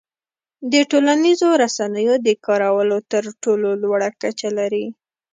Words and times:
د 0.71 0.73
ټولنیزو 0.91 1.49
رسنیو 1.63 2.15
د 2.27 2.29
کارولو 2.45 2.97
تر 3.11 3.23
ټولو 3.43 3.69
لوړه 3.81 4.09
کچه 4.21 4.49
لري. 4.57 4.85